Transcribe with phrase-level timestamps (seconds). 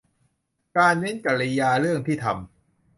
[0.77, 2.35] -การ เน้นกริยา เรื่องที่ทำ